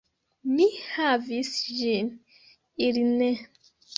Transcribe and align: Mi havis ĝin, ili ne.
Mi 0.53 0.63
havis 0.85 1.51
ĝin, 1.81 2.09
ili 2.87 3.07
ne. 3.13 3.31